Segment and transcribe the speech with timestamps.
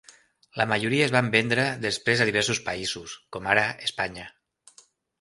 [0.61, 4.31] La majoria es van vendre després a diversos països, com ara Espanya.